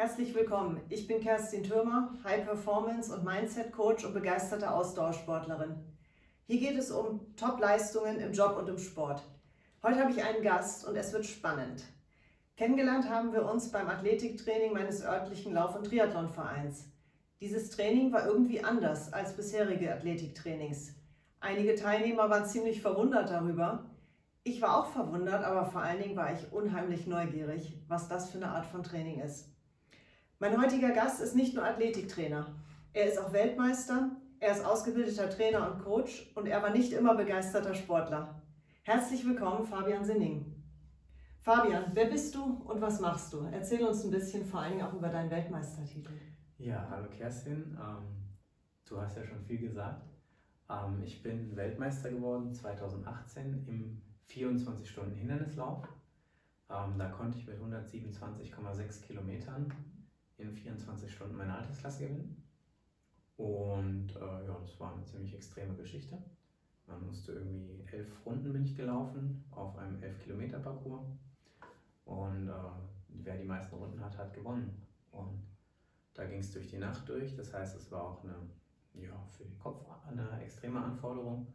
[0.00, 0.80] Herzlich willkommen.
[0.90, 5.74] Ich bin Kerstin Thürmer, High Performance und Mindset Coach und begeisterte Ausdauersportlerin.
[6.46, 9.24] Hier geht es um Top-Leistungen im Job und im Sport.
[9.82, 11.82] Heute habe ich einen Gast und es wird spannend.
[12.56, 16.84] Kennengelernt haben wir uns beim Athletiktraining meines örtlichen Lauf- und Triathlonvereins.
[17.40, 20.94] Dieses Training war irgendwie anders als bisherige Athletiktrainings.
[21.40, 23.84] Einige Teilnehmer waren ziemlich verwundert darüber.
[24.44, 28.38] Ich war auch verwundert, aber vor allen Dingen war ich unheimlich neugierig, was das für
[28.38, 29.57] eine Art von Training ist.
[30.40, 32.54] Mein heutiger Gast ist nicht nur Athletiktrainer.
[32.92, 37.16] Er ist auch Weltmeister, er ist ausgebildeter Trainer und Coach und er war nicht immer
[37.16, 38.40] begeisterter Sportler.
[38.84, 40.54] Herzlich willkommen, Fabian Sinning.
[41.40, 43.48] Fabian, wer bist du und was machst du?
[43.50, 46.12] Erzähl uns ein bisschen vor Dingen auch über deinen Weltmeistertitel.
[46.58, 47.76] Ja, hallo Kerstin.
[47.76, 48.38] Ähm,
[48.88, 50.06] du hast ja schon viel gesagt.
[50.70, 55.88] Ähm, ich bin Weltmeister geworden 2018 im 24-Stunden-Hindernislauf.
[56.70, 59.72] Ähm, da konnte ich mit 127,6 Kilometern
[60.38, 62.42] in 24 Stunden meine Altersklasse gewinnen.
[63.36, 66.18] Und äh, ja, das war eine ziemlich extreme Geschichte.
[66.86, 71.06] Man musste irgendwie elf Runden bin ich gelaufen auf einem 11 Kilometer Parcours.
[72.04, 72.52] Und äh,
[73.08, 74.82] wer die meisten Runden hat, hat gewonnen.
[75.12, 75.42] Und
[76.14, 77.36] da ging es durch die Nacht durch.
[77.36, 78.34] Das heißt, es war auch eine,
[78.94, 81.46] ja, für den Kopf eine extreme Anforderung.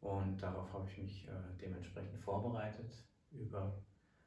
[0.00, 2.92] Und darauf habe ich mich äh, dementsprechend vorbereitet
[3.30, 3.82] über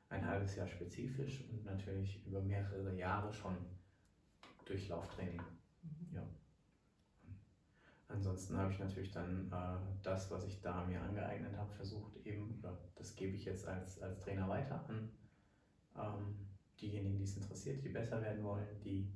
[0.09, 3.55] ein halbes Jahr spezifisch und natürlich über mehrere Jahre schon
[4.71, 5.41] durch Lauftraining.
[5.83, 6.15] Mhm.
[6.15, 6.23] Ja.
[8.07, 12.57] Ansonsten habe ich natürlich dann äh, das, was ich da mir angeeignet habe, versucht eben,
[12.59, 15.09] oder das gebe ich jetzt als, als Trainer weiter an
[15.97, 16.47] ähm,
[16.79, 19.11] diejenigen, die es interessiert, die besser werden wollen, die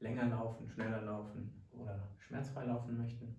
[0.00, 3.36] länger laufen, schneller laufen oder schmerzfrei laufen möchten.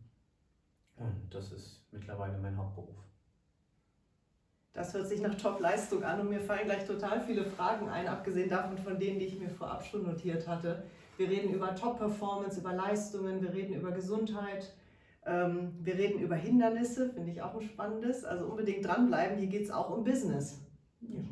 [0.96, 2.96] Und das ist mittlerweile mein Hauptberuf.
[4.74, 8.50] Das hört sich nach Top-Leistung an und mir fallen gleich total viele Fragen ein, abgesehen
[8.50, 10.84] davon von denen, die ich mir vorab schon notiert hatte.
[11.18, 14.74] Wir reden über Top-Performance, über Leistungen, wir reden über Gesundheit,
[15.26, 18.26] ähm, wir reden über Hindernisse, finde ich auch ein spannendes.
[18.26, 20.62] Also unbedingt dranbleiben, hier geht es auch um Business.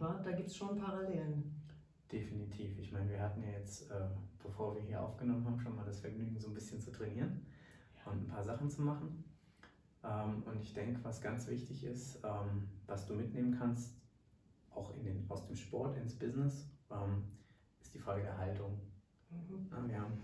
[0.04, 0.22] Wahr?
[0.24, 1.52] Da gibt es schon Parallelen.
[2.12, 2.78] Definitiv.
[2.78, 3.96] Ich meine, wir hatten ja jetzt, äh,
[4.42, 7.46] bevor wir hier aufgenommen haben, schon mal das Vergnügen, so ein bisschen zu trainieren
[7.96, 8.12] ja.
[8.12, 9.24] und ein paar Sachen zu machen.
[10.04, 13.96] Ähm, und ich denke, was ganz wichtig ist, ähm, was du mitnehmen kannst,
[14.76, 17.24] auch den, aus dem Sport ins Business, ähm,
[17.82, 18.80] ist die Frage der Haltung.
[19.34, 19.68] Mhm.
[19.72, 20.20] Ja, wir haben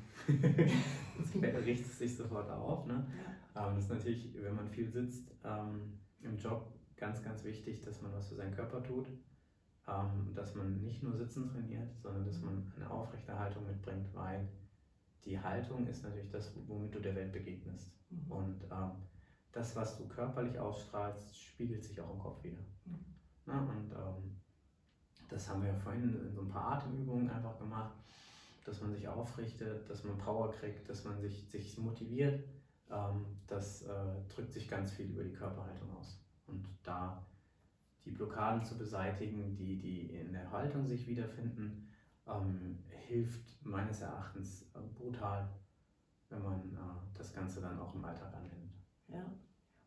[1.17, 2.85] das richtet sich sofort auf.
[2.85, 3.05] Ne?
[3.53, 3.69] Ja.
[3.69, 5.31] das ist natürlich, wenn man viel sitzt
[6.21, 9.07] im Job, ganz, ganz wichtig, dass man was für seinen Körper tut.
[10.35, 14.47] dass man nicht nur Sitzen trainiert, sondern dass man eine aufrechte Haltung mitbringt, weil
[15.25, 17.91] die Haltung ist natürlich das, womit du der Welt begegnest.
[18.09, 18.31] Mhm.
[18.31, 18.91] Und ähm,
[19.51, 22.59] das, was du körperlich ausstrahlst, spiegelt sich auch im Kopf wieder.
[22.85, 23.05] Mhm.
[23.45, 24.39] Na, und ähm,
[25.27, 27.95] das haben wir ja vorhin in so ein paar Atemübungen einfach gemacht,
[28.69, 32.43] dass man sich aufrichtet, dass man Power kriegt, dass man sich, sich motiviert.
[32.91, 33.93] Ähm, das äh,
[34.33, 36.23] drückt sich ganz viel über die Körperhaltung aus.
[36.47, 37.25] Und da
[38.05, 41.89] die Blockaden zu beseitigen, die, die in der Haltung sich wiederfinden,
[42.27, 45.49] ähm, hilft meines Erachtens äh, brutal,
[46.29, 48.71] wenn man äh, das Ganze dann auch im Alltag anwendet.
[49.07, 49.25] Ja.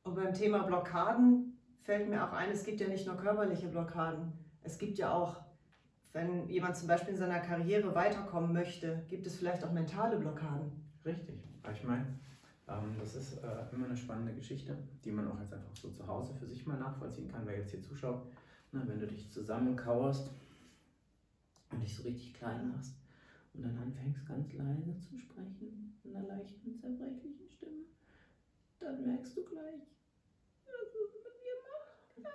[0.03, 4.33] Und beim Thema Blockaden fällt mir auch ein, es gibt ja nicht nur körperliche Blockaden.
[4.63, 5.41] Es gibt ja auch,
[6.13, 10.71] wenn jemand zum Beispiel in seiner Karriere weiterkommen möchte, gibt es vielleicht auch mentale Blockaden.
[11.05, 11.43] Richtig.
[11.73, 12.07] Ich meine,
[12.69, 16.07] ähm, das ist äh, immer eine spannende Geschichte, die man auch jetzt einfach so zu
[16.07, 18.23] Hause für sich mal nachvollziehen kann, wer jetzt hier zuschaut.
[18.73, 20.31] Na, wenn du dich zusammenkauerst
[21.71, 22.95] und dich so richtig klein machst
[23.55, 27.85] und dann anfängst ganz leise zu sprechen, in einer leichten, zerbrechlichen Stimme,
[28.81, 29.83] dann merkst du gleich,
[30.67, 32.35] was es mit dir macht.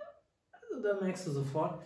[0.61, 1.81] Also da merkst du sofort,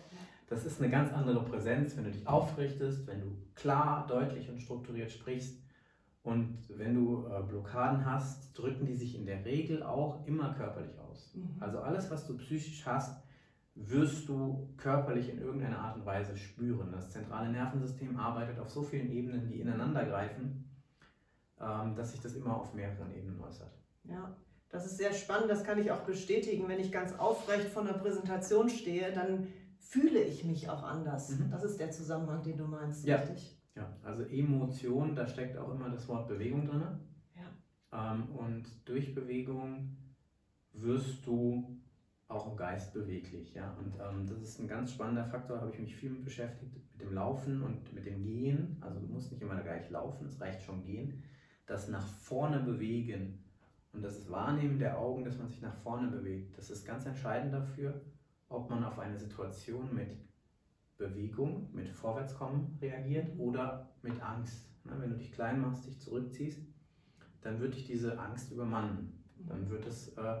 [0.52, 4.60] das ist eine ganz andere Präsenz, wenn du dich aufrichtest, wenn du klar, deutlich und
[4.60, 5.58] strukturiert sprichst.
[6.22, 10.98] Und wenn du äh, Blockaden hast, drücken die sich in der Regel auch immer körperlich
[11.00, 11.34] aus.
[11.34, 11.56] Mhm.
[11.58, 13.24] Also alles, was du psychisch hast,
[13.74, 16.92] wirst du körperlich in irgendeiner Art und Weise spüren.
[16.92, 20.70] Das zentrale Nervensystem arbeitet auf so vielen Ebenen, die ineinander greifen,
[21.58, 23.72] ähm, dass sich das immer auf mehreren Ebenen äußert.
[24.04, 24.36] Ja,
[24.68, 26.68] das ist sehr spannend, das kann ich auch bestätigen.
[26.68, 29.48] Wenn ich ganz aufrecht von der Präsentation stehe, dann
[29.82, 31.30] fühle ich mich auch anders.
[31.30, 31.50] Mhm.
[31.50, 33.16] Das ist der Zusammenhang, den du meinst, ja.
[33.16, 33.58] richtig?
[33.74, 36.82] Ja, also Emotion, da steckt auch immer das Wort Bewegung drin.
[37.34, 38.14] Ja.
[38.14, 39.96] Ähm, und durch Bewegung
[40.72, 41.78] wirst du
[42.28, 43.54] auch im Geist beweglich.
[43.54, 43.76] Ja?
[43.78, 47.00] Und ähm, das ist ein ganz spannender Faktor, habe ich mich viel mit beschäftigt, mit
[47.00, 48.76] dem Laufen und mit dem Gehen.
[48.80, 51.22] Also du musst nicht immer gleich laufen, es reicht schon gehen.
[51.66, 53.44] Das nach vorne bewegen
[53.92, 57.52] und das Wahrnehmen der Augen, dass man sich nach vorne bewegt, das ist ganz entscheidend
[57.52, 58.00] dafür,
[58.52, 60.16] ob man auf eine Situation mit
[60.96, 64.68] Bewegung, mit Vorwärtskommen reagiert oder mit Angst.
[64.84, 66.60] Ne, wenn du dich klein machst, dich zurückziehst,
[67.40, 69.24] dann wird dich diese Angst übermannen.
[69.48, 70.40] Dann wird es äh,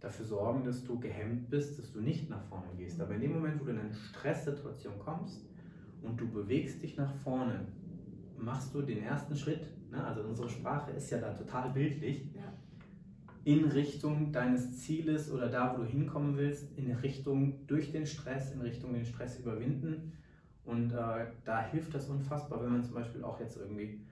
[0.00, 3.00] dafür sorgen, dass du gehemmt bist, dass du nicht nach vorne gehst.
[3.00, 5.48] Aber in dem Moment, wo du in eine Stresssituation kommst
[6.02, 7.66] und du bewegst dich nach vorne,
[8.36, 9.66] machst du den ersten Schritt.
[9.90, 10.04] Ne?
[10.04, 12.32] Also unsere Sprache ist ja da total bildlich.
[12.34, 12.52] Ja.
[13.46, 18.50] In Richtung deines Zieles oder da, wo du hinkommen willst, in Richtung durch den Stress,
[18.50, 20.18] in Richtung den Stress überwinden.
[20.64, 24.04] Und äh, da hilft das unfassbar, wenn man zum Beispiel auch jetzt irgendwie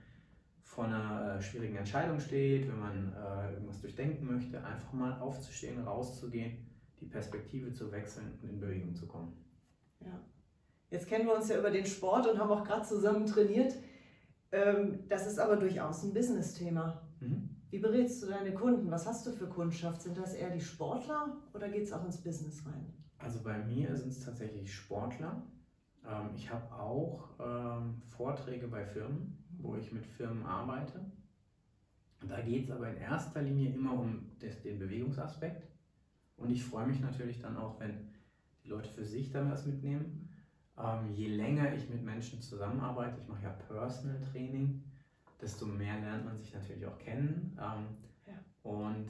[0.63, 5.83] vor einer äh, schwierigen Entscheidung steht, wenn man äh, irgendwas durchdenken möchte, einfach mal aufzustehen,
[5.83, 6.57] rauszugehen,
[7.01, 9.33] die Perspektive zu wechseln und in Bewegung zu kommen.
[9.99, 10.21] Ja.
[10.91, 13.75] Jetzt kennen wir uns ja über den Sport und haben auch gerade zusammen trainiert.
[14.53, 17.03] Ähm, das ist aber durchaus ein Business-Thema.
[17.19, 17.54] Mhm.
[17.75, 18.89] Wie berätst du deine Kunden?
[18.89, 20.01] Was hast du für Kundschaft?
[20.01, 22.87] Sind das eher die Sportler oder geht es auch ins Business rein?
[23.19, 25.43] Also bei mir sind es tatsächlich Sportler.
[26.09, 31.05] Ähm, ich habe auch ähm, Vorträge bei Firmen, wo ich mit Firmen arbeite.
[32.29, 35.69] Da geht es aber in erster Linie immer um den Bewegungsaspekt.
[36.37, 38.09] Und ich freue mich natürlich dann auch, wenn
[38.63, 40.29] die Leute für sich dann was mitnehmen.
[40.79, 44.85] Ähm, je länger ich mit Menschen zusammenarbeite, ich mache ja Personal Training,
[45.41, 47.59] desto mehr lernt man sich natürlich auch kennen.
[47.61, 47.87] Ähm,
[48.27, 48.35] ja.
[48.63, 49.07] Und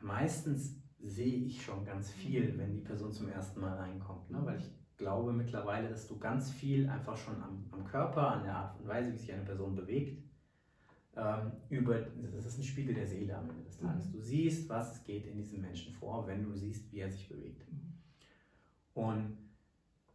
[0.00, 4.40] meistens sehe ich schon ganz viel, wenn die Person zum ersten Mal reinkommt, ne?
[4.44, 8.56] weil ich glaube mittlerweile, dass du ganz viel einfach schon am, am Körper, an der
[8.56, 10.22] Art und Weise, wie sich eine Person bewegt,
[11.16, 12.00] ähm, über,
[12.32, 14.08] das ist ein Spiegel der Seele am Ende des Tages.
[14.08, 14.12] Mhm.
[14.12, 17.64] Du siehst, was geht in diesem Menschen vor, wenn du siehst, wie er sich bewegt.
[17.70, 17.92] Mhm.
[18.94, 19.38] Und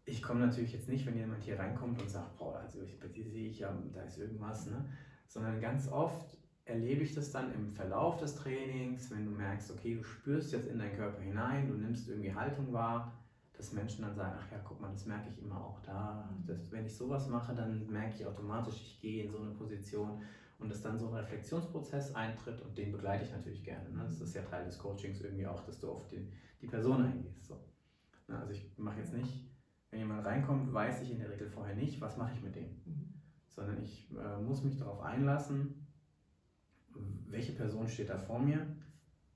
[0.06, 3.08] ich komme natürlich jetzt nicht, wenn jemand hier reinkommt und sagt, boah, also ich, bei
[3.08, 4.86] dir sehe ich ja, da ist irgendwas, ne?
[5.28, 9.96] sondern ganz oft erlebe ich das dann im Verlauf des Trainings, wenn du merkst, okay,
[9.96, 13.14] du spürst jetzt in deinen Körper hinein, du nimmst irgendwie Haltung wahr,
[13.54, 16.30] dass Menschen dann sagen, ach ja, guck mal, das merke ich immer auch da.
[16.46, 20.22] Das, wenn ich sowas mache, dann merke ich automatisch, ich gehe in so eine Position
[20.60, 23.90] und dass dann so ein Reflexionsprozess eintritt und den begleite ich natürlich gerne.
[23.90, 24.04] Ne?
[24.06, 26.28] Das ist ja Teil des Coachings irgendwie auch, dass du auf die,
[26.62, 27.46] die Person eingehst.
[27.46, 27.60] So.
[28.28, 28.40] Ne?
[28.40, 29.53] Also ich mache jetzt nicht,
[29.94, 32.82] wenn jemand reinkommt, weiß ich in der Regel vorher nicht, was mache ich mit dem.
[32.86, 33.14] Mhm.
[33.48, 35.86] Sondern ich äh, muss mich darauf einlassen,
[37.28, 38.76] welche Person steht da vor mir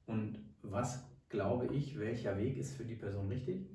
[0.07, 3.69] und was glaube ich, welcher Weg ist für die Person richtig.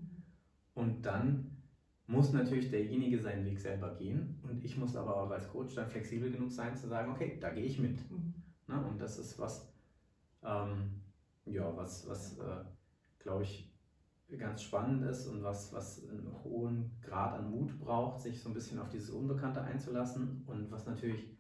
[0.74, 1.62] Und dann
[2.06, 5.88] muss natürlich derjenige seinen Weg selber gehen und ich muss aber auch als Coach dann
[5.88, 8.10] flexibel genug sein zu sagen, okay, da gehe ich mit.
[8.10, 8.34] Mhm.
[8.66, 8.84] Ne?
[8.84, 9.72] Und das ist was,
[10.42, 11.00] ähm,
[11.44, 12.64] ja, was, was äh,
[13.20, 13.71] glaube ich,
[14.38, 18.54] ganz spannend ist und was, was einen hohen Grad an Mut braucht, sich so ein
[18.54, 21.36] bisschen auf dieses Unbekannte einzulassen und was natürlich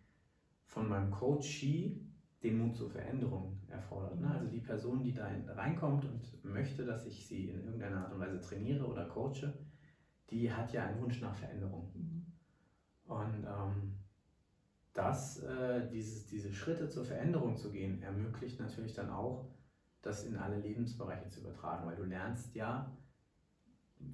[0.66, 2.00] von meinem Coachee
[2.42, 4.20] den Mut zur Veränderung erfordert.
[4.20, 4.30] Ne?
[4.30, 8.20] Also die Person, die da reinkommt und möchte, dass ich sie in irgendeiner Art und
[8.20, 9.52] Weise trainiere oder coache,
[10.30, 11.90] die hat ja einen Wunsch nach Veränderung.
[11.94, 12.26] Mhm.
[13.06, 13.98] Und ähm,
[14.92, 19.48] das, äh, dieses, diese Schritte zur Veränderung zu gehen, ermöglicht natürlich dann auch,
[20.02, 22.90] das in alle Lebensbereiche zu übertragen, weil du lernst ja,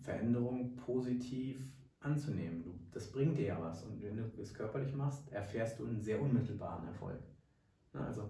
[0.02, 2.62] Veränderung positiv anzunehmen.
[2.62, 3.82] Du, das bringt dir ja was.
[3.84, 7.20] Und wenn du es körperlich machst, erfährst du einen sehr unmittelbaren Erfolg.
[7.92, 8.22] Also,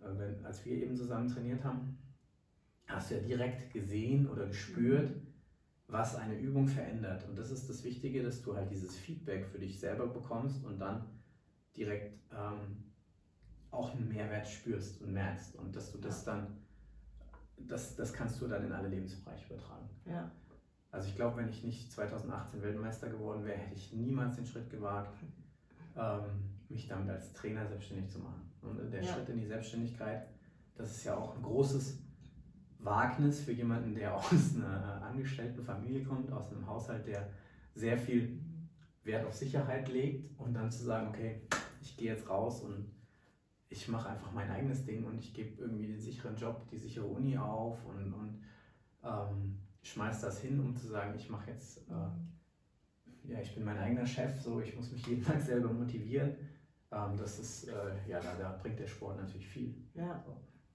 [0.00, 1.98] äh, wenn, als wir eben zusammen trainiert haben,
[2.86, 5.12] hast du ja direkt gesehen oder gespürt,
[5.86, 7.26] was eine Übung verändert.
[7.28, 10.78] Und das ist das Wichtige, dass du halt dieses Feedback für dich selber bekommst und
[10.78, 11.06] dann
[11.76, 12.92] direkt ähm,
[13.70, 15.56] auch einen Mehrwert spürst und merkst.
[15.56, 16.58] Und dass du das dann,
[17.68, 19.88] das, das kannst du dann in alle Lebensbereiche übertragen.
[20.06, 20.30] Ja.
[20.90, 24.70] Also ich glaube, wenn ich nicht 2018 Weltmeister geworden wäre, hätte ich niemals den Schritt
[24.70, 25.16] gewagt,
[25.96, 26.22] ähm,
[26.68, 28.50] mich damit als Trainer selbstständig zu machen.
[28.62, 29.12] Und der ja.
[29.12, 30.26] Schritt in die Selbstständigkeit,
[30.74, 31.98] das ist ja auch ein großes
[32.78, 37.30] Wagnis für jemanden, der aus einer angestellten Familie kommt, aus einem Haushalt, der
[37.74, 38.40] sehr viel
[39.04, 41.42] Wert auf Sicherheit legt und dann zu sagen, okay,
[41.80, 42.90] ich gehe jetzt raus und
[43.70, 47.06] ich mache einfach mein eigenes Ding und ich gebe irgendwie den sicheren Job, die sichere
[47.06, 48.42] Uni auf und, und
[49.02, 53.78] ähm, schmeiß das hin, um zu sagen, ich mache jetzt, äh, ja, ich bin mein
[53.78, 56.36] eigener Chef, so ich muss mich jeden Tag selber motivieren
[56.92, 57.72] ähm, das ist, äh,
[58.08, 59.74] ja, da, da, bringt der Sport natürlich viel.
[59.94, 60.24] Ja,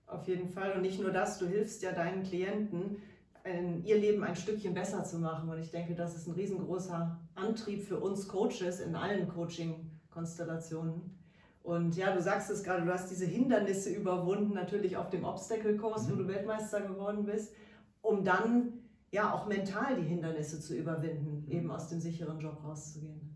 [0.07, 0.73] auf jeden Fall.
[0.73, 2.97] Und nicht nur das, du hilfst ja deinen Klienten,
[3.43, 5.49] ein, ihr Leben ein Stückchen besser zu machen.
[5.49, 11.17] Und ich denke, das ist ein riesengroßer Antrieb für uns Coaches in allen Coaching-Konstellationen.
[11.65, 16.07] Und ja, du sagst es gerade, du hast diese Hindernisse überwunden, natürlich auf dem Obstacle-Kurs,
[16.07, 16.11] mhm.
[16.11, 17.55] wo du Weltmeister geworden bist,
[18.03, 18.73] um dann
[19.09, 21.51] ja auch mental die Hindernisse zu überwinden, mhm.
[21.51, 23.35] eben aus dem sicheren Job rauszugehen.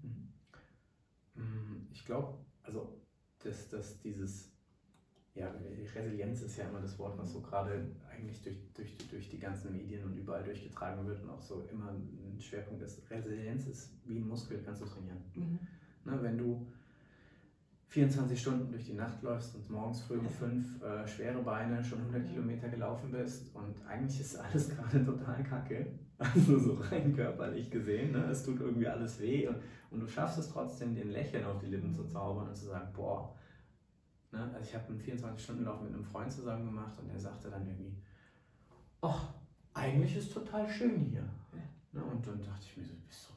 [1.33, 1.41] Mhm.
[1.41, 3.01] Mm, ich glaube, also
[3.39, 4.51] dass, dass dieses,
[5.33, 5.51] ja,
[5.95, 9.71] Resilienz ist ja immer das Wort, was so gerade eigentlich durch, durch, durch die ganzen
[9.71, 13.09] Medien und überall durchgetragen wird und auch so immer ein Schwerpunkt ist.
[13.09, 15.24] Resilienz ist wie ein Muskel, kannst du trainieren.
[15.33, 15.59] Mhm.
[16.05, 16.67] Ne, wenn du
[17.89, 22.00] 24 Stunden durch die Nacht läufst und morgens früh um fünf äh, schwere Beine schon
[22.00, 25.88] 100 Kilometer gelaufen bist und eigentlich ist alles gerade total kacke,
[26.19, 28.25] also so rein körperlich gesehen, ne?
[28.25, 29.58] es tut irgendwie alles weh und,
[29.89, 32.93] und du schaffst es trotzdem, den Lächeln auf die Lippen zu zaubern und zu sagen,
[32.93, 33.36] boah,
[34.31, 34.51] ne?
[34.53, 37.98] also ich habe einen 24-Stunden-Lauf mit einem Freund zusammen gemacht und der sagte dann irgendwie,
[39.01, 39.34] ach,
[39.74, 41.27] eigentlich ist total schön hier.
[41.91, 42.03] Ne?
[42.03, 43.29] Und dann dachte ich mir so, bist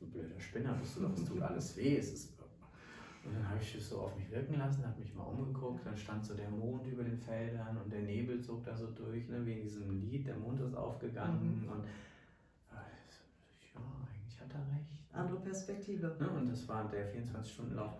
[0.00, 2.39] du ein blöder Spinner, bist du doch, es tut alles weh, es ist
[3.24, 5.96] und dann habe ich das so auf mich wirken lassen, habe mich mal umgeguckt, dann
[5.96, 9.44] stand so der Mond über den Feldern und der Nebel zog da so durch, ne,
[9.44, 11.70] wie in diesem Lied, der Mond ist aufgegangen mhm.
[11.70, 11.84] und
[12.72, 14.90] ja, eigentlich hat er recht.
[15.12, 16.16] Andere Perspektive.
[16.18, 17.98] Ne, und das war der 24-Stunden-Lauf,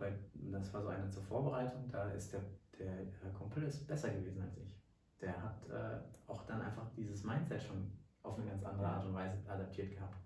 [0.53, 2.41] das war so eine zur Vorbereitung, da ist der,
[2.79, 4.75] der Kumpel ist besser gewesen als ich.
[5.21, 9.13] Der hat äh, auch dann einfach dieses Mindset schon auf eine ganz andere Art und
[9.13, 10.17] Weise adaptiert gehabt.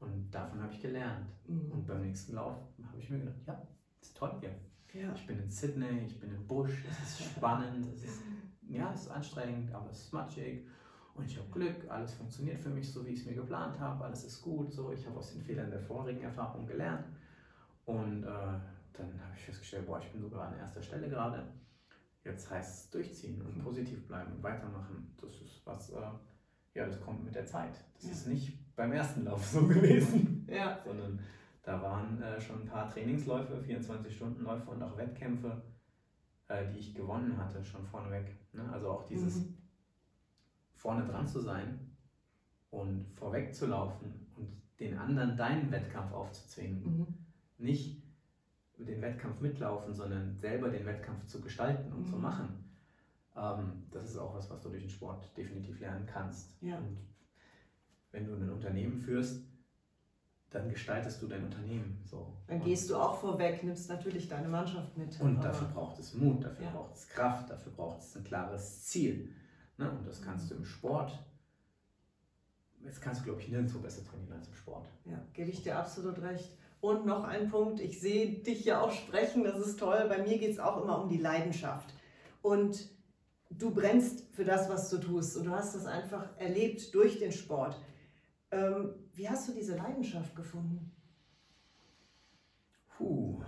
[0.00, 1.26] Und davon habe ich gelernt.
[1.46, 1.72] Mhm.
[1.72, 2.56] Und beim nächsten Lauf
[2.86, 3.66] habe ich mir gedacht, ja,
[4.02, 4.54] ist toll hier.
[4.94, 5.12] Ja.
[5.14, 8.22] Ich bin in Sydney, ich bin im Busch, es ist spannend, es ist,
[8.68, 10.66] ja, es ist anstrengend, aber es ist matschig.
[11.14, 14.04] Und ich habe Glück, alles funktioniert für mich so, wie ich es mir geplant habe,
[14.04, 14.92] alles ist gut, so.
[14.92, 17.04] Ich habe aus den Fehlern der vorigen Erfahrung gelernt.
[17.84, 21.42] Und äh, dann habe ich festgestellt, boah, ich bin sogar an erster Stelle gerade.
[22.24, 25.14] Jetzt heißt es durchziehen und positiv bleiben und weitermachen.
[25.20, 26.00] Das ist was, äh,
[26.74, 27.74] ja, das kommt mit der Zeit.
[27.94, 28.10] Das ja.
[28.12, 30.78] ist nicht beim ersten Lauf so gewesen, ja.
[30.84, 31.18] sondern
[31.68, 35.60] da waren äh, schon ein paar Trainingsläufe, 24-Stunden-Läufe und auch Wettkämpfe,
[36.48, 38.34] äh, die ich gewonnen hatte, schon vorneweg.
[38.54, 38.66] Ne?
[38.72, 39.58] Also auch dieses mhm.
[40.72, 41.94] vorne dran zu sein
[42.70, 44.48] und vorweg zu laufen und
[44.80, 47.00] den anderen deinen Wettkampf aufzuzwingen.
[47.00, 47.06] Mhm.
[47.58, 48.02] Nicht
[48.78, 52.06] den Wettkampf mitlaufen, sondern selber den Wettkampf zu gestalten und mhm.
[52.06, 52.64] zu machen.
[53.36, 56.56] Ähm, das ist auch was, was du durch den Sport definitiv lernen kannst.
[56.62, 56.78] Ja.
[56.78, 56.96] Und
[58.10, 59.44] wenn du ein Unternehmen führst,
[60.50, 62.32] dann gestaltest du dein Unternehmen so.
[62.46, 65.20] Dann gehst du auch vorweg, nimmst natürlich deine Mannschaft mit.
[65.20, 66.70] Und dafür braucht es Mut, dafür ja.
[66.70, 69.30] braucht es Kraft, dafür braucht es ein klares Ziel.
[69.76, 69.90] Ne?
[69.90, 71.12] Und das kannst du im Sport,
[72.82, 74.88] jetzt kannst du, glaube ich, nirgendwo besser trainieren als im Sport.
[75.04, 76.56] Ja, gebe ich dir absolut recht.
[76.80, 80.06] Und noch ein Punkt, ich sehe dich ja auch sprechen, das ist toll.
[80.08, 81.92] Bei mir geht es auch immer um die Leidenschaft.
[82.40, 82.88] Und
[83.50, 85.36] du brennst für das, was du tust.
[85.36, 87.76] Und du hast das einfach erlebt durch den Sport.
[88.50, 90.92] Ähm, wie hast du diese Leidenschaft gefunden?
[92.96, 93.42] Puh,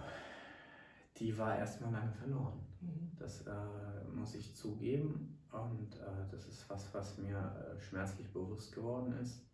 [1.17, 2.61] die war erstmal lange verloren.
[2.81, 3.13] Mhm.
[3.17, 5.39] Das äh, muss ich zugeben.
[5.53, 9.45] Und äh, das ist was, was mir äh, schmerzlich bewusst geworden ist,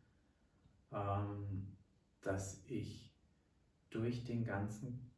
[0.93, 1.77] ähm,
[2.23, 3.15] dass ich
[3.91, 5.11] durch den ganzen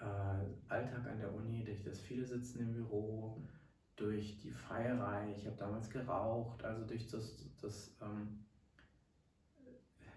[0.00, 0.04] äh,
[0.68, 3.42] Alltag an der Uni, durch das viele Sitzen im Büro,
[3.96, 8.44] durch die Feierei, ich habe damals geraucht, also durch das, das ähm,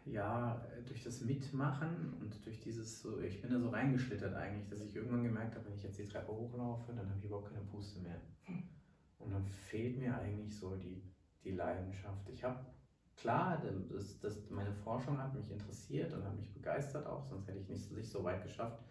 [0.05, 4.81] ja, durch das Mitmachen und durch dieses so, ich bin da so reingeschlittert eigentlich, dass
[4.81, 7.65] ich irgendwann gemerkt habe, wenn ich jetzt die Treppe hochlaufe, dann habe ich überhaupt keine
[7.65, 8.19] Puste mehr.
[9.19, 11.01] Und dann fehlt mir eigentlich so die,
[11.43, 12.27] die Leidenschaft.
[12.29, 12.65] Ich habe,
[13.15, 17.59] klar, das, das, meine Forschung hat mich interessiert und hat mich begeistert auch, sonst hätte
[17.59, 18.83] ich nicht, nicht so weit geschafft,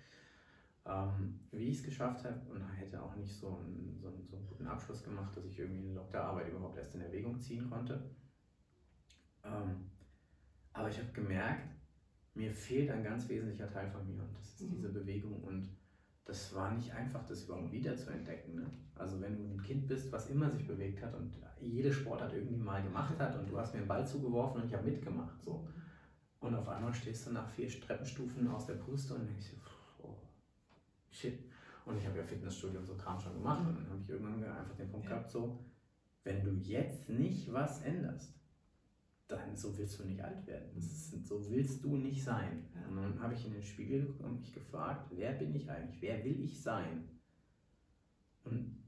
[0.87, 4.37] ähm, wie ich es geschafft habe und hätte auch nicht so einen, so, einen, so
[4.37, 8.11] einen guten Abschluss gemacht, dass ich irgendwie eine Doktorarbeit überhaupt erst in Erwägung ziehen konnte.
[9.45, 9.91] Ähm,
[10.73, 11.69] aber ich habe gemerkt,
[12.35, 14.71] mir fehlt ein ganz wesentlicher Teil von mir und das ist mhm.
[14.71, 15.69] diese Bewegung und
[16.25, 18.55] das war nicht einfach, das überhaupt wieder zu entdecken.
[18.55, 18.71] Ne?
[18.95, 22.57] Also wenn du ein Kind bist, was immer sich bewegt hat und jede Sportart irgendwie
[22.57, 25.41] mal gemacht hat und du hast mir einen Ball zugeworfen und ich habe mitgemacht.
[25.43, 25.67] So.
[26.41, 29.57] Und auf einmal stehst du nach vier Treppenstufen aus der Puste und denkst dir,
[30.03, 30.17] oh,
[31.11, 31.39] shit.
[31.85, 34.45] Und ich habe ja Fitnessstudio und so Kram schon gemacht und dann habe ich irgendwann
[34.45, 35.65] einfach den Punkt gehabt, so,
[36.25, 38.35] wenn du jetzt nicht was änderst,
[39.37, 40.77] dann so willst du nicht alt werden.
[40.77, 42.65] Ist, so willst du nicht sein.
[42.89, 46.01] Und dann habe ich in den Spiegel geguckt und mich gefragt, wer bin ich eigentlich?
[46.01, 47.09] Wer will ich sein?
[48.45, 48.83] Und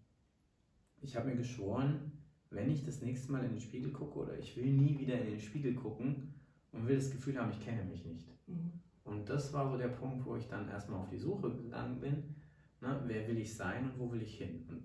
[1.01, 2.13] ich habe mir geschworen,
[2.51, 5.31] wenn ich das nächste Mal in den Spiegel gucke oder ich will nie wieder in
[5.31, 6.35] den Spiegel gucken
[6.73, 8.29] und will das Gefühl haben, ich kenne mich nicht.
[8.47, 8.73] Mhm.
[9.05, 12.37] Und das war so der Punkt, wo ich dann erstmal auf die Suche gegangen bin,
[12.81, 14.65] ne, wer will ich sein und wo will ich hin?
[14.69, 14.83] Und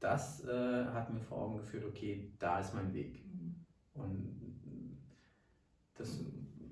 [0.00, 3.24] das äh, hat mir vor Augen geführt, okay, da ist mein Weg.
[3.26, 3.54] Mhm.
[3.94, 4.45] Und
[5.96, 6.20] das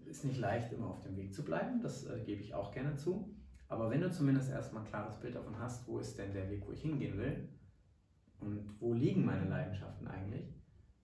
[0.07, 2.95] ist nicht leicht, immer auf dem Weg zu bleiben, das äh, gebe ich auch gerne
[2.95, 3.35] zu.
[3.69, 6.67] Aber wenn du zumindest erstmal ein klares Bild davon hast, wo ist denn der Weg,
[6.67, 7.49] wo ich hingehen will
[8.41, 10.55] und wo liegen meine Leidenschaften eigentlich,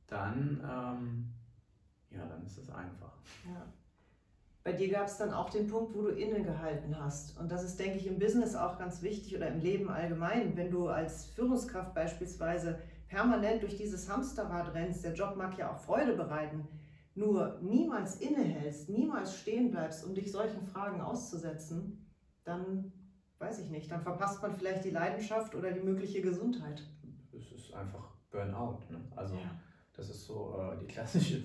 [0.07, 1.35] dann, ähm,
[2.11, 3.17] ja, dann ist es einfach.
[3.47, 3.67] Ja.
[4.63, 7.39] Bei dir gab es dann auch den Punkt, wo du innegehalten hast.
[7.39, 10.55] Und das ist, denke ich, im Business auch ganz wichtig oder im Leben allgemein.
[10.57, 15.79] Wenn du als Führungskraft beispielsweise permanent durch dieses Hamsterrad rennst, der Job mag ja auch
[15.79, 16.69] Freude bereiten,
[17.15, 22.07] nur niemals innehältst, niemals stehen bleibst, um dich solchen Fragen auszusetzen,
[22.45, 22.93] dann
[23.39, 26.83] weiß ich nicht, dann verpasst man vielleicht die Leidenschaft oder die mögliche Gesundheit.
[27.33, 28.81] Es ist einfach Burnout.
[28.91, 29.01] Ne?
[29.17, 29.59] Also ja.
[29.95, 31.43] das ist so äh, die klassische,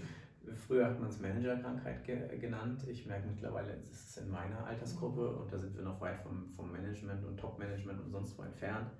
[0.67, 2.85] früher hat man es Managerkrankheit ge genannt.
[2.87, 6.51] Ich merke mittlerweile, es ist in meiner Altersgruppe und da sind wir noch weit vom,
[6.55, 8.91] vom Management und Top-Management und sonst wo entfernt,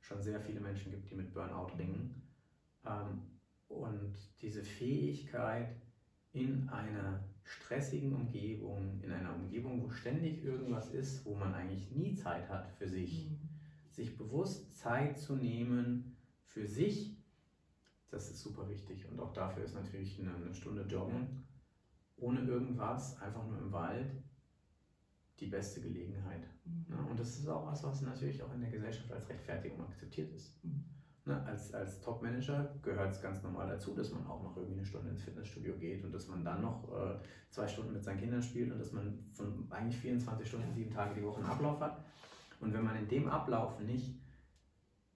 [0.00, 2.22] schon sehr viele Menschen gibt, die mit Burnout ringen.
[2.84, 3.22] Ähm,
[3.68, 5.74] und diese Fähigkeit,
[6.32, 12.14] in einer stressigen Umgebung, in einer Umgebung, wo ständig irgendwas ist, wo man eigentlich nie
[12.14, 13.48] Zeit hat für sich, mhm.
[13.90, 17.16] sich bewusst Zeit zu nehmen für sich,
[18.10, 19.08] das ist super wichtig.
[19.10, 21.44] Und auch dafür ist natürlich eine, Stunde Joggen
[22.16, 24.12] ohne irgendwas, einfach nur im Wald,
[25.40, 26.46] die beste Gelegenheit.
[26.64, 27.08] Mhm.
[27.10, 30.62] Und das ist auch was, was natürlich auch in der Gesellschaft als Rechtfertigung akzeptiert ist.
[30.64, 30.84] Mhm.
[31.24, 34.84] Ne, als, als Top-Manager gehört es ganz normal dazu, dass man auch noch irgendwie eine
[34.84, 37.14] Stunde ins Fitnessstudio geht und dass man dann noch äh,
[37.48, 41.14] zwei Stunden mit seinen Kindern spielt und dass man von eigentlich 24 Stunden, sieben Tage
[41.14, 42.04] die Woche einen Ablauf hat.
[42.58, 44.20] Und wenn man in dem Ablauf nicht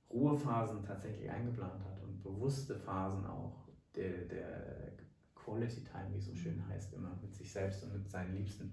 [0.09, 4.93] Ruhephasen tatsächlich eingeplant hat und bewusste Phasen auch der, der
[5.35, 8.73] Quality Time, wie es so schön heißt, immer mit sich selbst und mit seinen Liebsten,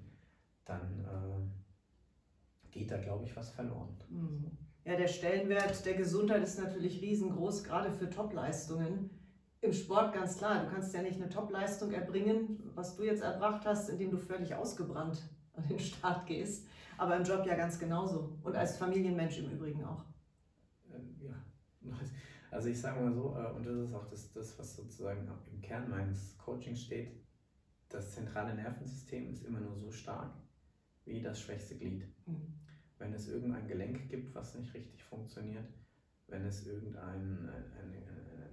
[0.65, 3.95] dann äh, geht da, glaube ich, was verloren.
[4.09, 4.51] Mhm.
[4.85, 9.09] Ja, der Stellenwert der Gesundheit ist natürlich riesengroß, gerade für Topleistungen.
[9.61, 13.65] Im Sport ganz klar, du kannst ja nicht eine Topleistung erbringen, was du jetzt erbracht
[13.65, 15.23] hast, indem du völlig ausgebrannt
[15.53, 16.67] an den Start gehst.
[16.97, 18.37] Aber im Job ja ganz genauso.
[18.43, 20.03] Und als Familienmensch im Übrigen auch.
[20.93, 21.33] Ähm, ja,
[22.51, 25.61] also ich sage mal so, äh, und das ist auch das, das, was sozusagen im
[25.61, 27.23] Kern meines Coachings steht,
[27.87, 30.33] das zentrale Nervensystem ist immer nur so stark
[31.05, 32.05] wie das schwächste Glied.
[32.25, 32.62] Mhm
[33.03, 35.65] wenn es irgendein Gelenk gibt, was nicht richtig funktioniert,
[36.27, 37.97] wenn es irgendeine eine,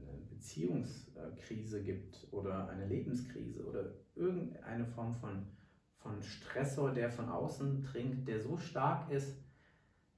[0.08, 5.46] eine Beziehungskrise gibt oder eine Lebenskrise oder irgendeine Form von,
[5.98, 9.38] von Stressor, der von außen dringt, der so stark ist,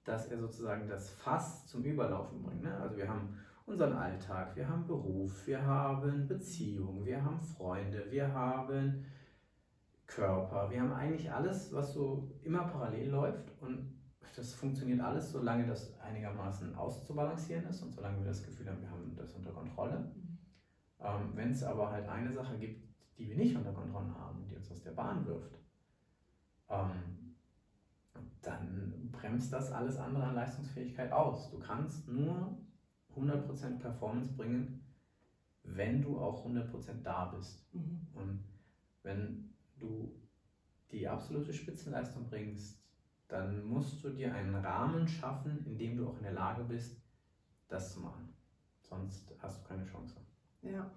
[0.05, 2.63] dass er sozusagen das Fass zum Überlaufen bringt.
[2.63, 2.75] Ne?
[2.79, 8.33] Also wir haben unseren Alltag, wir haben Beruf, wir haben Beziehung, wir haben Freunde, wir
[8.33, 9.05] haben
[10.07, 14.02] Körper, wir haben eigentlich alles, was so immer parallel läuft und
[14.35, 18.91] das funktioniert alles, solange das einigermaßen auszubalancieren ist und solange wir das Gefühl haben, wir
[18.91, 19.99] haben das unter Kontrolle.
[19.99, 20.39] Mhm.
[21.01, 24.57] Ähm, Wenn es aber halt eine Sache gibt, die wir nicht unter Kontrolle haben, die
[24.57, 25.59] uns aus der Bahn wirft,
[26.69, 27.37] ähm,
[28.41, 31.51] dann bremst das alles andere an Leistungsfähigkeit aus.
[31.51, 32.57] Du kannst nur
[33.15, 34.85] 100% Performance bringen,
[35.65, 37.73] wenn du auch 100% da bist.
[37.75, 38.07] Mhm.
[38.15, 38.45] Und
[39.03, 40.19] wenn du
[40.91, 42.82] die absolute Spitzenleistung bringst,
[43.33, 47.01] dann musst du dir einen Rahmen schaffen, in dem du auch in der Lage bist,
[47.69, 48.35] das zu machen.
[48.83, 50.17] Sonst hast du keine Chance.
[50.61, 50.91] Ja,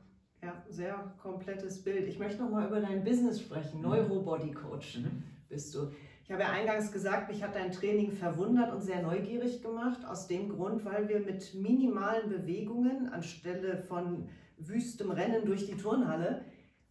[0.43, 2.07] ja, sehr komplettes Bild.
[2.07, 3.77] Ich möchte noch mal über dein Business sprechen.
[3.77, 3.83] Mhm.
[3.83, 5.23] Neurobody Coach mhm.
[5.47, 5.91] bist du.
[6.25, 10.27] Ich habe ja eingangs gesagt, mich hat dein Training verwundert und sehr neugierig gemacht, aus
[10.27, 16.43] dem Grund, weil wir mit minimalen Bewegungen anstelle von wüstem Rennen durch die Turnhalle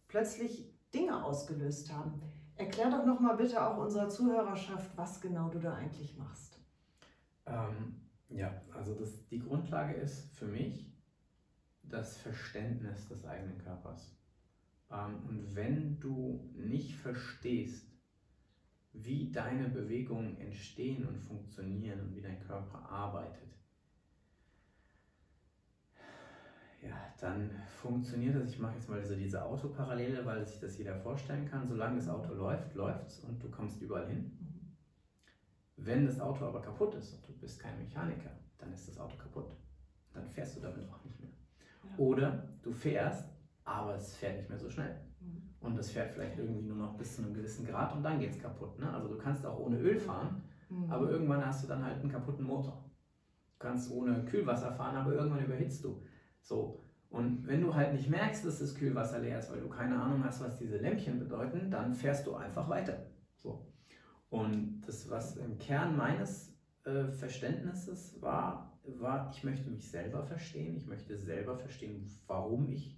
[0.07, 2.21] plötzlich Dinge ausgelöst haben.
[2.57, 6.59] Erklär doch noch mal bitte auch unserer Zuhörerschaft, was genau du da eigentlich machst.
[7.45, 10.91] Ähm, ja, also das, die Grundlage ist für mich
[11.83, 14.17] das Verständnis des eigenen Körpers.
[14.89, 17.91] Ähm, und wenn du nicht verstehst,
[18.93, 23.53] wie deine Bewegungen entstehen und funktionieren und wie dein Körper arbeitet,
[26.87, 27.49] ja, dann
[27.81, 28.49] funktioniert das.
[28.49, 31.67] Ich mache jetzt mal so diese Autoparallele, weil sich das jeder vorstellen kann.
[31.67, 34.31] Solange das Auto läuft, läuft es und du kommst überall hin.
[35.77, 39.17] Wenn das Auto aber kaputt ist und du bist kein Mechaniker, dann ist das Auto
[39.17, 39.51] kaputt.
[40.13, 41.31] Dann fährst du damit auch nicht mehr.
[41.83, 41.97] Ja.
[41.97, 43.25] Oder du fährst,
[43.63, 44.95] aber es fährt nicht mehr so schnell.
[45.19, 45.49] Mhm.
[45.59, 48.31] Und es fährt vielleicht irgendwie nur noch bis zu einem gewissen Grad und dann geht
[48.31, 48.79] es kaputt.
[48.79, 48.91] Ne?
[48.91, 50.89] Also du kannst auch ohne Öl fahren, mhm.
[50.89, 52.89] aber irgendwann hast du dann halt einen kaputten Motor.
[53.57, 56.01] Du kannst ohne Kühlwasser fahren, aber irgendwann überhitzt du.
[56.45, 56.83] So.
[57.09, 60.23] Und wenn du halt nicht merkst, dass das Kühlwasser leer ist, weil du keine Ahnung
[60.23, 63.05] hast, was diese Lämpchen bedeuten, dann fährst du einfach weiter.
[63.37, 63.65] So.
[64.29, 66.53] Und das, was im Kern meines
[66.83, 70.77] äh, Verständnisses war, war, ich möchte mich selber verstehen.
[70.77, 72.95] Ich möchte selber verstehen, warum ich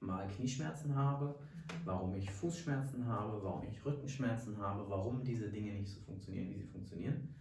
[0.00, 1.38] mal Knieschmerzen habe,
[1.84, 6.58] warum ich Fußschmerzen habe, warum ich Rückenschmerzen habe, warum diese Dinge nicht so funktionieren, wie
[6.58, 7.34] sie funktionieren.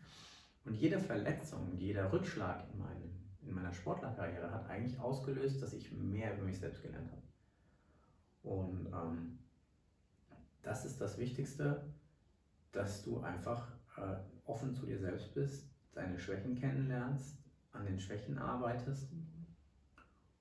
[0.64, 5.92] Und jede Verletzung, jeder Rückschlag in meinem in meiner Sportlerkarriere hat eigentlich ausgelöst, dass ich
[5.92, 7.22] mehr über mich selbst gelernt habe.
[8.44, 9.40] Und ähm,
[10.62, 11.86] das ist das Wichtigste,
[12.72, 17.38] dass du einfach äh, offen zu dir selbst bist, deine Schwächen kennenlernst,
[17.72, 19.12] an den Schwächen arbeitest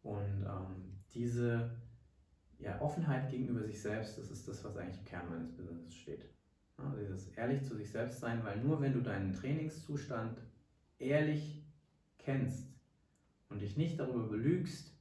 [0.03, 1.71] und ähm, diese
[2.59, 6.25] ja, Offenheit gegenüber sich selbst, das ist das, was eigentlich im Kern meines Businesses steht.
[6.79, 10.39] Ja, dieses ehrlich zu sich selbst sein, weil nur wenn du deinen Trainingszustand
[10.99, 11.65] ehrlich
[12.19, 12.74] kennst
[13.55, 14.93] und dich nicht darüber belügst,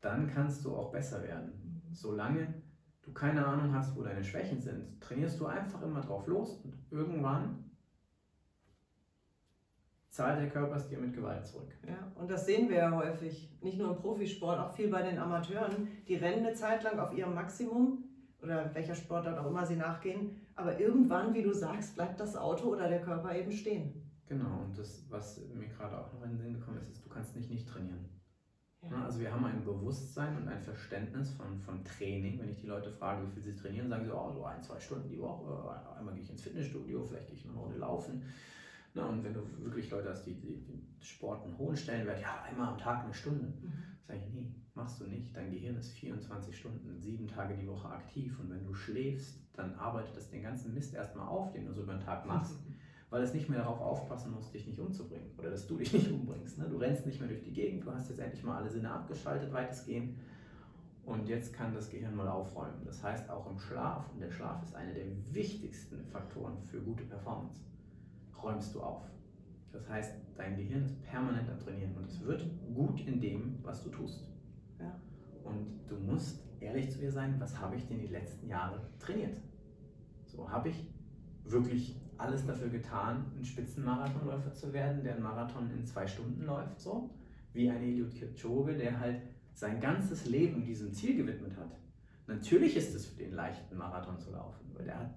[0.00, 1.82] dann kannst du auch besser werden.
[1.92, 2.62] Solange
[3.02, 6.74] du keine Ahnung hast, wo deine Schwächen sind, trainierst du einfach immer drauf los und
[6.90, 7.70] irgendwann
[10.08, 11.68] zahlt der Körper es dir mit Gewalt zurück.
[11.86, 15.18] Ja, und das sehen wir ja häufig, nicht nur im Profisport, auch viel bei den
[15.18, 15.88] Amateuren.
[16.08, 18.04] Die rennen eine Zeit lang auf ihrem Maximum
[18.42, 22.68] oder welcher Sportart auch immer sie nachgehen, aber irgendwann, wie du sagst, bleibt das Auto
[22.68, 24.07] oder der Körper eben stehen.
[24.28, 27.08] Genau, und das, was mir gerade auch noch in den Sinn gekommen ist, ist, du
[27.08, 28.04] kannst nicht nicht trainieren.
[28.82, 29.04] Ja.
[29.04, 32.38] Also wir haben ein Bewusstsein und ein Verständnis von, von Training.
[32.38, 34.78] Wenn ich die Leute frage, wie viel sie trainieren, sagen sie, oh, so ein, zwei
[34.78, 35.46] Stunden die Woche,
[35.96, 38.22] einmal gehe ich ins Fitnessstudio, vielleicht gehe ich eine Runde laufen.
[38.94, 42.42] Na, und wenn du wirklich Leute hast, die, die, die Sport einen hohen Stellenwert, ja,
[42.42, 43.72] einmal am Tag eine Stunde, mhm.
[44.06, 45.34] sage ich, nee, machst du nicht.
[45.36, 49.74] Dein Gehirn ist 24 Stunden, sieben Tage die Woche aktiv und wenn du schläfst, dann
[49.74, 52.56] arbeitet das den ganzen Mist erstmal auf, den du so über den Tag machst.
[53.10, 56.10] weil es nicht mehr darauf aufpassen muss, dich nicht umzubringen oder dass du dich nicht
[56.10, 56.58] umbringst.
[56.58, 56.66] Ne?
[56.68, 59.52] Du rennst nicht mehr durch die Gegend, du hast jetzt endlich mal alle Sinne abgeschaltet,
[59.52, 60.16] weitestgehend.
[61.06, 62.84] Und jetzt kann das Gehirn mal aufräumen.
[62.84, 67.04] Das heißt auch im Schlaf, und der Schlaf ist einer der wichtigsten Faktoren für gute
[67.04, 67.62] Performance,
[68.42, 69.02] räumst du auf.
[69.72, 72.44] Das heißt, dein Gehirn ist permanent am Trainieren und es wird
[72.74, 74.26] gut in dem, was du tust.
[74.78, 74.94] Ja.
[75.44, 79.40] Und du musst ehrlich zu dir sein, was habe ich denn die letzten Jahre trainiert?
[80.26, 80.90] So habe ich
[81.44, 86.80] wirklich alles dafür getan, ein Spitzenmarathonläufer zu werden, der einen Marathon in zwei Stunden läuft,
[86.80, 87.10] so
[87.52, 89.22] wie ein Eliud Kipchoge, der halt
[89.54, 91.76] sein ganzes Leben diesem Ziel gewidmet hat.
[92.26, 95.14] Natürlich ist es für den leichten Marathon zu laufen, weil der hat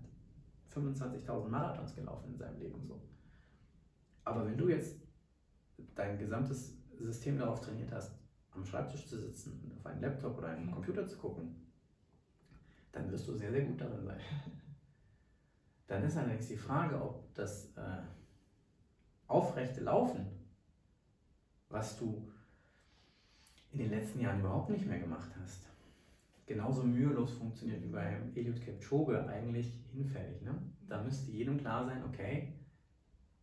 [0.73, 3.01] 25.000 Marathons gelaufen in seinem Leben so.
[4.23, 4.95] Aber wenn du jetzt
[5.95, 8.13] dein gesamtes System darauf trainiert hast,
[8.51, 11.55] am Schreibtisch zu sitzen und auf einen Laptop oder einen Computer zu gucken,
[12.91, 14.19] dann wirst du sehr, sehr gut darin sein.
[15.91, 18.01] Dann ist allerdings die Frage, ob das äh,
[19.27, 20.25] aufrechte Laufen,
[21.67, 22.31] was du
[23.73, 25.67] in den letzten Jahren überhaupt nicht mehr gemacht hast,
[26.45, 30.41] genauso mühelos funktioniert wie beim Eliud Kipchoge eigentlich hinfällig.
[30.43, 30.55] Ne?
[30.87, 32.53] Da müsste jedem klar sein, okay,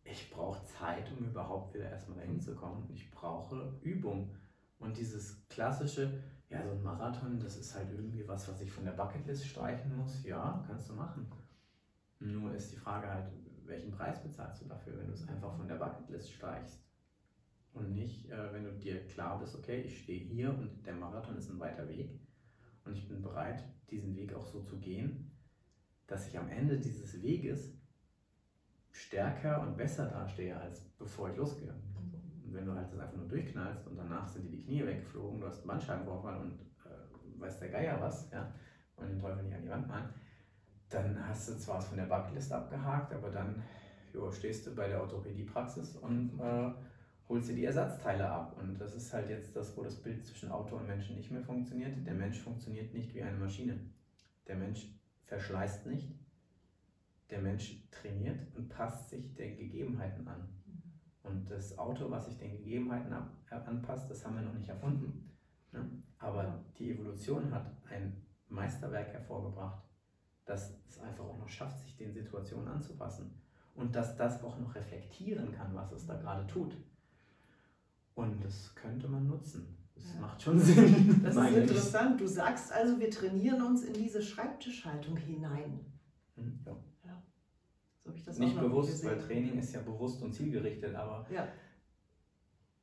[0.03, 2.89] ich brauche Zeit, um überhaupt wieder erstmal dahin zu kommen.
[2.91, 4.35] Ich brauche Übung.
[4.79, 8.85] Und dieses klassische, ja, so ein Marathon, das ist halt irgendwie was, was ich von
[8.85, 10.23] der Bucketlist streichen muss.
[10.23, 11.27] Ja, kannst du machen.
[12.19, 13.31] Nur ist die Frage halt,
[13.65, 16.83] welchen Preis bezahlst du dafür, wenn du es einfach von der Bucketlist streichst?
[17.73, 21.37] Und nicht, äh, wenn du dir klar bist, okay, ich stehe hier und der Marathon
[21.37, 22.19] ist ein weiter Weg
[22.83, 25.31] und ich bin bereit, diesen Weg auch so zu gehen,
[26.07, 27.71] dass ich am Ende dieses Weges
[28.91, 31.73] stärker und besser dastehe, als bevor ich losgehe.
[31.73, 35.39] Und wenn du halt das einfach nur durchknallst und danach sind dir die Knie weggeflogen,
[35.39, 38.51] du hast einen Bandscheibenvorfall und äh, weiß der Geier was, ja,
[38.95, 40.09] und den Teufel nicht an die Wand malen,
[40.89, 43.63] dann hast du zwar was von der Bucketlist abgehakt, aber dann
[44.13, 46.71] jo, stehst du bei der Orthopädiepraxis und äh,
[47.27, 48.57] holst dir die Ersatzteile ab.
[48.59, 51.43] Und das ist halt jetzt das, wo das Bild zwischen Auto und Menschen nicht mehr
[51.43, 52.05] funktioniert.
[52.05, 53.79] Der Mensch funktioniert nicht wie eine Maschine.
[54.47, 54.87] Der Mensch
[55.25, 56.11] verschleißt nicht.
[57.29, 60.49] Der Mensch trainiert und passt sich den Gegebenheiten an.
[61.21, 65.29] Und das Auto, was sich den Gegebenheiten äh, anpasst, das haben wir noch nicht erfunden.
[65.71, 65.87] Ne?
[66.17, 69.83] Aber die Evolution hat ein Meisterwerk hervorgebracht,
[70.49, 73.31] dass es einfach auch noch schafft, sich den Situationen anzupassen
[73.75, 76.75] und dass das auch noch reflektieren kann, was es da gerade tut.
[78.15, 79.77] Und das könnte man nutzen.
[79.93, 80.21] Das ja.
[80.21, 81.21] macht schon Sinn.
[81.23, 82.19] Das ist interessant.
[82.19, 85.79] Du sagst also, wir trainieren uns in diese Schreibtischhaltung hinein.
[86.35, 86.75] Hm, ja.
[87.05, 87.23] ja.
[88.03, 89.11] So ich das Nicht bewusst, gesehen.
[89.11, 91.47] weil Training ist ja bewusst und zielgerichtet, aber ja.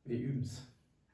[0.05, 0.67] wir üben es.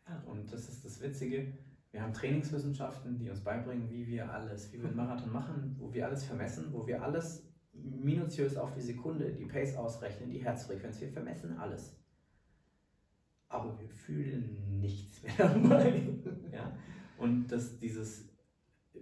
[0.06, 0.22] Ja.
[0.26, 1.52] Und das ist das Witzige
[1.92, 5.92] wir haben Trainingswissenschaften, die uns beibringen, wie wir alles, wie wir einen Marathon machen, wo
[5.92, 11.00] wir alles vermessen, wo wir alles minutiös auf die Sekunde, die Pace ausrechnen, die Herzfrequenz,
[11.00, 11.98] wir vermessen alles.
[13.48, 16.02] Aber wir fühlen nichts mehr dabei.
[16.52, 16.74] ja?
[17.18, 18.26] Und dass dieses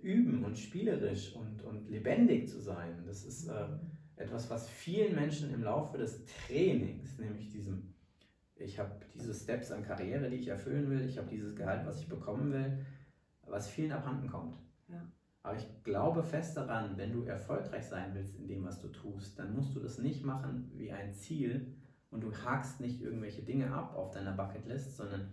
[0.03, 3.68] Üben und spielerisch und, und lebendig zu sein, das ist äh,
[4.16, 7.89] etwas, was vielen Menschen im Laufe des Trainings, nämlich diesem
[8.61, 12.01] ich habe diese Steps an Karriere, die ich erfüllen will, ich habe dieses Gehalt, was
[12.01, 12.85] ich bekommen will,
[13.46, 14.57] was vielen abhanden kommt.
[14.88, 15.03] Ja.
[15.42, 19.38] Aber ich glaube fest daran, wenn du erfolgreich sein willst in dem, was du tust,
[19.38, 21.75] dann musst du das nicht machen wie ein Ziel
[22.11, 25.33] und du hakst nicht irgendwelche Dinge ab auf deiner Bucketlist, sondern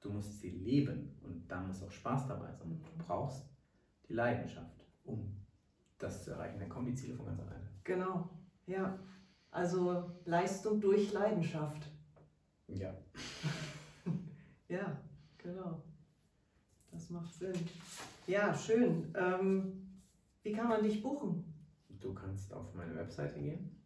[0.00, 2.80] du musst sie leben und da muss auch Spaß dabei sein.
[2.82, 3.48] Du brauchst
[4.08, 5.36] die Leidenschaft, um
[5.98, 6.58] das zu erreichen.
[6.58, 7.68] Dann kommen die Ziele von ganz alleine.
[7.84, 8.28] Genau,
[8.66, 8.98] ja.
[9.50, 11.93] Also Leistung durch Leidenschaft.
[12.78, 12.94] Ja.
[14.68, 15.00] ja,
[15.38, 15.82] genau.
[16.90, 17.54] Das macht Sinn.
[18.26, 19.12] Ja, schön.
[19.16, 20.00] Ähm,
[20.42, 21.44] wie kann man dich buchen?
[21.88, 23.82] Du kannst auf meine Webseite gehen.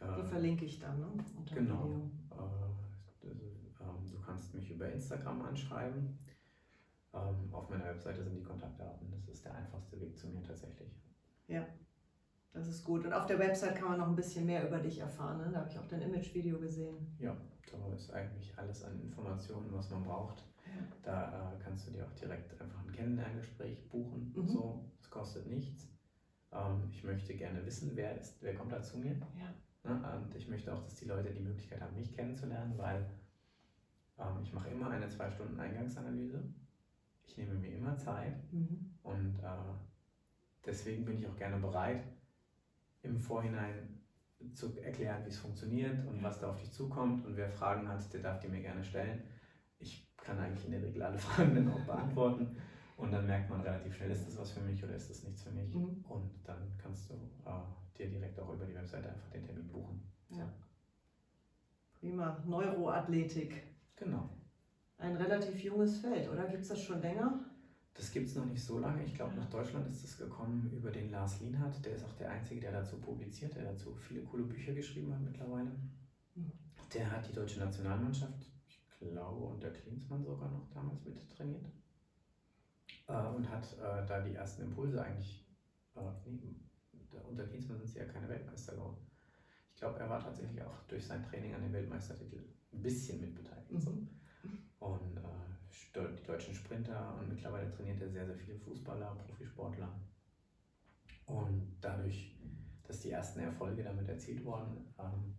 [0.00, 1.06] Die äh, verlinke ich dann, ne?
[1.36, 2.10] Unter genau.
[2.30, 6.18] Äh, ähm, du kannst mich über Instagram anschreiben.
[7.14, 9.10] Ähm, auf meiner Webseite sind die Kontaktdaten.
[9.10, 10.90] Das ist der einfachste Weg zu mir tatsächlich.
[11.48, 11.66] Ja,
[12.52, 13.04] das ist gut.
[13.04, 15.38] Und auf der Website kann man noch ein bisschen mehr über dich erfahren.
[15.38, 15.50] Ne?
[15.52, 17.16] Da habe ich auch dein Image-Video gesehen.
[17.18, 17.36] Ja,
[17.70, 20.44] da ist eigentlich alles an Informationen, was man braucht.
[21.02, 24.32] Da äh, kannst du dir auch direkt einfach ein Kennenlerngespräch buchen.
[24.34, 24.48] Mhm.
[24.48, 25.88] So, es kostet nichts.
[26.52, 29.14] Ähm, ich möchte gerne wissen, wer ist, wer kommt da zu mir.
[29.14, 29.54] Ja.
[29.84, 30.16] Ne?
[30.16, 33.06] Und ich möchte auch, dass die Leute die Möglichkeit haben, mich kennenzulernen, weil
[34.18, 36.42] ähm, ich mache immer eine zwei Stunden Eingangsanalyse.
[37.24, 38.94] Ich nehme mir immer Zeit mhm.
[39.02, 39.74] und äh,
[40.64, 42.04] deswegen bin ich auch gerne bereit,
[43.02, 43.95] im Vorhinein
[44.54, 47.24] zu erklären, wie es funktioniert und was da auf dich zukommt.
[47.24, 49.22] Und wer Fragen hat, der darf die mir gerne stellen.
[49.78, 52.56] Ich kann eigentlich in der Regel alle Fragen dann auch beantworten.
[52.96, 55.42] Und dann merkt man relativ schnell, ist das was für mich oder ist das nichts
[55.42, 55.74] für mich.
[55.74, 56.04] Mhm.
[56.08, 60.00] Und dann kannst du äh, dir direkt auch über die Webseite einfach den Termin buchen.
[60.30, 60.48] Ja.
[62.00, 62.42] Prima.
[62.46, 63.62] Neuroathletik.
[63.96, 64.30] Genau.
[64.98, 66.46] Ein relativ junges Feld, oder?
[66.46, 67.44] Gibt es das schon länger?
[67.96, 69.04] Das gibt es noch nicht so lange.
[69.04, 71.82] Ich glaube, nach Deutschland ist es gekommen über den Lars Lienhardt.
[71.84, 75.22] Der ist auch der Einzige, der dazu publiziert, der dazu viele coole Bücher geschrieben hat
[75.22, 75.70] mittlerweile.
[76.34, 76.52] Mhm.
[76.92, 81.64] Der hat die deutsche Nationalmannschaft, ich glaube, unter Klinsmann sogar noch damals mit trainiert.
[83.08, 85.48] Äh, und hat äh, da die ersten Impulse eigentlich,
[85.94, 86.56] äh, nee,
[87.28, 88.98] unter Klinsmann sind sie ja keine Weltmeister geworden.
[89.72, 93.72] Ich glaube, er war tatsächlich auch durch sein Training an den Weltmeistertitel ein bisschen mitbeteiligt.
[93.72, 94.08] Mhm.
[94.78, 95.35] Und äh,
[95.94, 99.88] die deutschen Sprinter und mittlerweile trainiert er sehr, sehr viele Fußballer, Profisportler.
[101.26, 102.36] Und dadurch,
[102.86, 105.34] dass die ersten Erfolge damit erzielt wurden, ähm,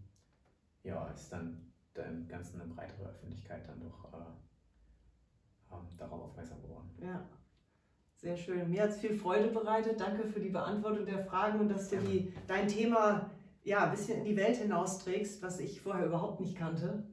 [0.84, 6.90] ja, ist dann dem Ganzen eine breitere Öffentlichkeit dann doch äh, ähm, darauf aufmerksam geworden.
[7.02, 7.26] Ja,
[8.16, 8.70] sehr schön.
[8.70, 10.00] Mir hat es viel Freude bereitet.
[10.00, 13.32] Danke für die Beantwortung der Fragen und dass du die, dein Thema
[13.64, 17.04] ja, ein bisschen in die Welt hinausträgst, was ich vorher überhaupt nicht kannte.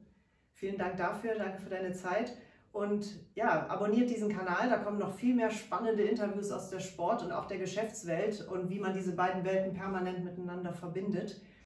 [0.53, 2.33] Vielen Dank dafür, danke für deine Zeit.
[2.75, 7.23] Und ja, abonniert diesen Kanal, da kommen noch viel mehr spannende Interviews aus der Sport-
[7.23, 11.39] und auch der Geschäftswelt und wie man diese beiden Welten permanent miteinander verbindet.